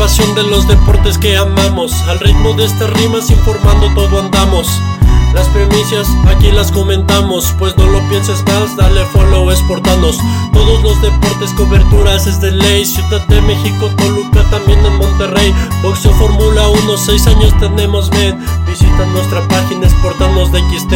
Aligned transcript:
pasión 0.00 0.34
de 0.34 0.42
los 0.44 0.66
deportes 0.66 1.18
que 1.18 1.36
amamos. 1.36 1.92
Al 2.08 2.18
ritmo 2.20 2.54
de 2.54 2.64
estas 2.64 2.90
rimas 2.94 3.30
informando 3.30 3.92
todo 3.94 4.18
andamos. 4.18 4.66
Las 5.34 5.48
premisas 5.48 6.08
aquí 6.26 6.50
las 6.50 6.72
comentamos, 6.72 7.54
pues 7.58 7.76
no 7.76 7.86
lo 7.86 8.00
pienses 8.08 8.42
más, 8.46 8.76
dale 8.76 9.04
follow, 9.06 9.50
exportanos. 9.50 10.18
Todos 10.52 10.82
los 10.82 11.00
deportes, 11.00 11.52
coberturas 11.52 12.26
es 12.26 12.40
de 12.40 12.50
ley. 12.50 12.84
Ciudad 12.84 13.24
de 13.28 13.40
México, 13.42 13.88
Toluca, 13.96 14.42
también 14.50 14.84
en 14.84 14.96
Monterrey. 14.96 15.54
Boxeo 15.82 16.12
Fórmula 16.12 16.68
1, 16.68 16.96
6 16.96 17.26
años 17.28 17.54
tenemos, 17.60 18.10
ven. 18.10 18.38
Visita 18.66 19.06
nuestra 19.06 19.46
página, 19.48 19.86
exportanos 19.86 20.50
de 20.52 20.60
XT. 20.60 20.92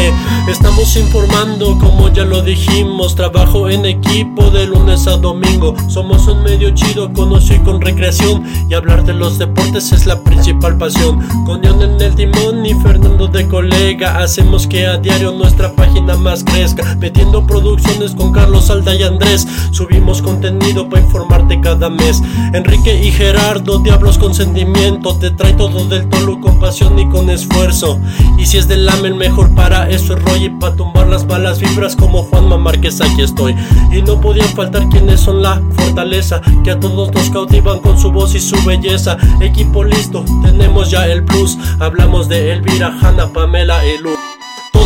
Estamos 0.48 0.96
informando, 0.96 1.78
como 1.78 2.08
ya 2.12 2.24
lo 2.24 2.42
dijimos. 2.42 3.14
Trabajo 3.14 3.68
en 3.68 3.86
equipo 3.86 4.50
de 4.50 4.66
lunes 4.66 5.06
a 5.06 5.16
domingo. 5.16 5.74
Somos 5.88 6.26
un 6.26 6.42
medio 6.42 6.70
chido, 6.70 7.12
con 7.12 7.32
ocio 7.32 7.56
y 7.56 7.60
con 7.60 7.80
recreación. 7.80 8.44
Y 8.68 8.74
hablar 8.74 9.04
de 9.04 9.14
los 9.14 9.38
deportes 9.38 9.92
es 9.92 10.06
la 10.06 10.20
principal 10.20 10.76
pasión. 10.76 11.26
Con 11.46 11.62
John 11.64 11.82
en 11.82 12.00
el 12.00 12.14
timón 12.14 12.66
y 12.66 12.74
Fernando 12.74 13.28
de 13.28 13.46
colega 13.48 14.23
Hacemos 14.24 14.66
que 14.66 14.86
a 14.86 14.96
diario 14.96 15.32
nuestra 15.32 15.70
página 15.76 16.16
más 16.16 16.44
crezca. 16.44 16.94
Metiendo 16.94 17.46
producciones 17.46 18.14
con 18.14 18.32
Carlos 18.32 18.70
Alda 18.70 18.94
y 18.94 19.02
Andrés. 19.02 19.46
Subimos 19.70 20.22
contenido 20.22 20.88
para 20.88 21.02
informarte 21.02 21.60
cada 21.60 21.90
mes. 21.90 22.22
Enrique 22.54 23.04
y 23.04 23.12
Gerardo, 23.12 23.80
diablos 23.80 24.16
con 24.16 24.34
sentimiento. 24.34 25.18
Te 25.18 25.30
trae 25.30 25.52
todo 25.52 25.84
del 25.88 26.08
tolo 26.08 26.40
y 26.80 27.08
con 27.08 27.30
esfuerzo. 27.30 28.00
Y 28.38 28.46
si 28.46 28.58
es 28.58 28.66
del 28.66 28.88
el 29.04 29.14
mejor 29.14 29.54
para 29.54 29.88
eso 29.90 30.14
es 30.14 30.22
Roy 30.22 30.44
Y 30.44 30.48
para 30.48 30.74
tumbar 30.74 31.06
las 31.08 31.26
balas 31.26 31.60
vibras 31.60 31.94
como 31.94 32.22
Juanma 32.24 32.56
Márquez 32.56 33.00
aquí 33.00 33.22
estoy. 33.22 33.54
Y 33.92 34.02
no 34.02 34.20
podían 34.20 34.48
faltar 34.48 34.88
quienes 34.88 35.20
son 35.20 35.42
la 35.42 35.62
fortaleza 35.76 36.40
Que 36.64 36.72
a 36.72 36.80
todos 36.80 37.12
nos 37.12 37.30
cautivan 37.30 37.80
con 37.80 37.98
su 37.98 38.10
voz 38.10 38.34
y 38.34 38.40
su 38.40 38.56
belleza. 38.64 39.16
Equipo 39.40 39.84
listo, 39.84 40.24
tenemos 40.42 40.90
ya 40.90 41.06
el 41.06 41.24
plus. 41.24 41.56
Hablamos 41.78 42.28
de 42.28 42.52
Elvira, 42.52 42.96
Hanna, 43.00 43.32
Pamela 43.32 43.84
y 43.86 43.98
Lu 43.98 44.23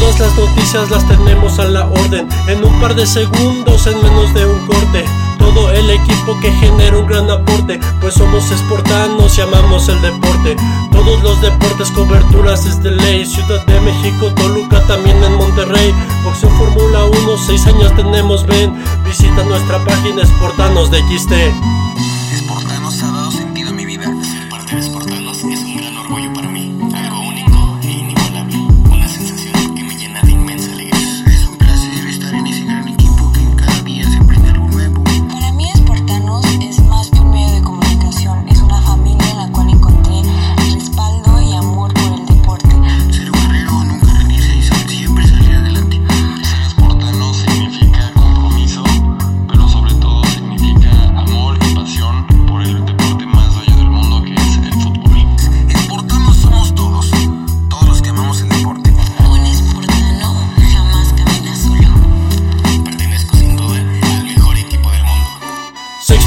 Todas 0.09 0.21
las 0.21 0.39
noticias 0.39 0.91
las 0.91 1.07
tenemos 1.07 1.59
a 1.59 1.65
la 1.65 1.87
orden. 1.87 2.27
En 2.47 2.65
un 2.65 2.81
par 2.81 2.95
de 2.95 3.07
segundos, 3.07 3.87
en 3.87 4.03
menos 4.03 4.33
de 4.33 4.47
un 4.47 4.67
corte. 4.67 5.05
Todo 5.39 5.71
el 5.71 5.91
equipo 5.91 6.39
que 6.41 6.51
genera 6.53 6.99
un 6.99 7.07
gran 7.07 7.31
aporte 7.31 7.79
Pues 8.01 8.15
somos 8.15 8.51
esportanos 8.51 9.37
y 9.37 9.43
amamos 9.43 9.87
el 9.91 10.01
deporte. 10.01 10.57
Todos 10.93 11.23
los 11.23 11.43
deportes, 11.43 11.91
coberturas 11.91 12.65
es 12.65 12.83
de 12.83 12.93
ley. 12.93 13.27
Ciudad 13.27 13.65
de 13.67 13.81
México, 13.83 14.33
Toluca, 14.35 14.83
también 14.87 15.23
en 15.23 15.37
Monterrey. 15.37 15.95
Boxeo 16.25 16.49
Fórmula 16.51 17.05
1, 17.05 17.37
6 17.47 17.67
años 17.67 17.95
tenemos, 17.95 18.47
ven. 18.47 18.83
Visita 19.05 19.45
nuestra 19.45 19.79
página, 19.85 20.23
exportanos 20.23 20.91
de 20.91 21.01
XT 21.01 21.78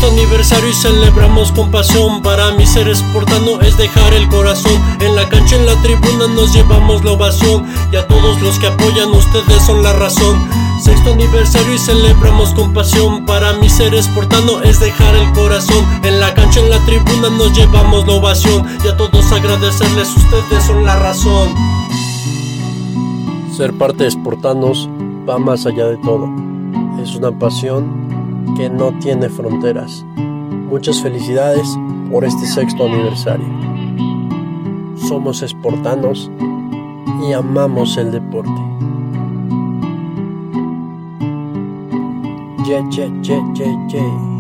aniversario 0.08 0.70
y 0.70 0.74
celebramos 0.74 1.52
con 1.52 1.72
pasión. 1.72 2.22
Para 2.22 2.52
mí 2.52 2.66
ser 2.66 2.88
esportano 2.88 3.62
es 3.62 3.78
dejar 3.78 4.14
el 4.14 4.28
corazón. 4.30 4.74
En 5.00 5.16
la 5.16 5.28
cancha, 5.30 5.56
en 5.56 5.66
la 5.66 5.76
tribuna 5.82 6.28
nos 6.28 6.54
llevamos 6.54 7.04
la 7.04 7.12
ovación. 7.12 7.66
Y 7.92 7.96
a 7.96 8.08
todos 8.08 8.42
los 8.42 8.58
que 8.60 8.68
apoyan 8.68 9.10
ustedes 9.12 9.64
son 9.64 9.84
la 9.84 9.94
razón. 9.94 10.38
Sexto 10.82 11.14
aniversario 11.14 11.76
y 11.76 11.78
celebramos 11.78 12.54
con 12.54 12.74
pasión. 12.74 13.26
Para 13.26 13.54
mí 13.54 13.70
ser 13.70 13.94
esportano 13.94 14.62
es 14.62 14.80
dejar 14.80 15.16
el 15.16 15.32
corazón. 15.34 15.86
En 16.04 16.20
la 16.20 16.34
cancha, 16.34 16.60
en 16.60 16.70
la 16.70 16.80
tribuna 16.86 17.30
nos 17.30 17.56
llevamos 17.56 18.08
la 18.08 18.14
ovación. 18.14 18.66
Y 18.84 18.88
a 18.88 18.98
todos 18.98 19.32
agradecerles, 19.32 20.10
ustedes 20.16 20.64
son 20.66 20.86
la 20.86 20.98
razón. 20.98 21.50
Ser 23.56 23.74
parte 23.78 24.04
de 24.04 24.10
esportanos 24.10 24.90
va 25.30 25.38
más 25.38 25.66
allá 25.66 25.86
de 25.86 25.98
todo. 25.98 26.30
Es 27.02 27.16
una 27.16 27.32
pasión 27.32 28.01
que 28.58 28.70
no 28.70 28.92
tiene 29.00 29.30
fronteras. 29.30 30.06
Muchas 30.70 31.02
felicidades 31.02 31.68
por 32.12 32.24
este 32.26 32.46
sexto 32.46 32.86
aniversario. 32.86 33.48
Somos 34.96 35.42
esportanos 35.42 36.32
y 37.28 37.34
amamos 37.34 37.98
el 37.98 38.12
deporte. 38.12 38.62
Ye, 42.66 42.84
ye, 42.90 43.12
ye, 43.22 43.42
ye, 43.54 43.78
ye. 43.90 44.31